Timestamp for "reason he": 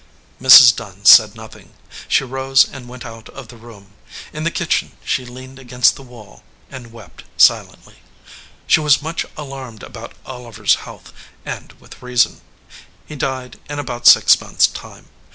12.01-13.15